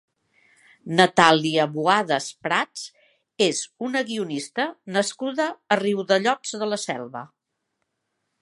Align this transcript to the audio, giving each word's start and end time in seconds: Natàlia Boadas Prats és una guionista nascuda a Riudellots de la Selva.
Natàlia 0.99 1.67
Boadas 1.75 2.29
Prats 2.47 2.87
és 3.49 3.61
una 3.89 4.03
guionista 4.09 4.65
nascuda 4.99 5.49
a 5.77 5.81
Riudellots 5.85 6.57
de 6.63 6.73
la 6.75 6.85
Selva. 6.87 7.27